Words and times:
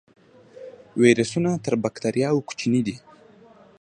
ویروسونه 1.03 1.51
تر 1.65 1.73
بکتریاوو 1.83 2.45
کوچني 2.47 2.81
دي 2.87 2.95